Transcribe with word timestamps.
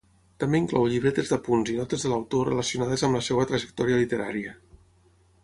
També 0.43 0.59
inclou 0.61 0.87
llibretes 0.93 1.29
d'apunts 1.33 1.71
i 1.73 1.77
notes 1.81 2.05
de 2.07 2.11
l'autor 2.13 2.49
relacionades 2.53 3.05
amb 3.09 3.19
la 3.19 3.23
seva 3.27 3.47
trajectòria 3.53 4.01
literària. 4.03 4.57